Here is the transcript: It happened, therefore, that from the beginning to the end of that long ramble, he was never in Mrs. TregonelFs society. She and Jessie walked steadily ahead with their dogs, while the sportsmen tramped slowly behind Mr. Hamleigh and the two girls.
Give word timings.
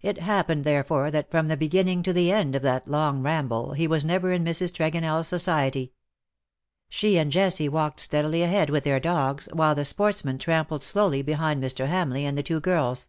It 0.00 0.18
happened, 0.18 0.64
therefore, 0.64 1.12
that 1.12 1.30
from 1.30 1.46
the 1.46 1.56
beginning 1.56 2.02
to 2.02 2.12
the 2.12 2.32
end 2.32 2.56
of 2.56 2.62
that 2.62 2.88
long 2.88 3.22
ramble, 3.22 3.74
he 3.74 3.86
was 3.86 4.04
never 4.04 4.32
in 4.32 4.42
Mrs. 4.44 4.72
TregonelFs 4.74 5.26
society. 5.28 5.92
She 6.88 7.18
and 7.18 7.30
Jessie 7.30 7.68
walked 7.68 8.00
steadily 8.00 8.42
ahead 8.42 8.68
with 8.68 8.82
their 8.82 8.98
dogs, 8.98 9.48
while 9.52 9.76
the 9.76 9.84
sportsmen 9.84 10.38
tramped 10.38 10.82
slowly 10.82 11.22
behind 11.22 11.62
Mr. 11.62 11.86
Hamleigh 11.86 12.26
and 12.26 12.36
the 12.36 12.42
two 12.42 12.58
girls. 12.58 13.06